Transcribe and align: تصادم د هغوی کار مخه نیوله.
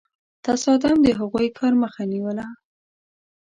تصادم 0.45 0.97
د 1.03 1.09
هغوی 1.19 1.47
کار 1.57 1.73
مخه 1.81 2.03
نیوله. 2.13 2.45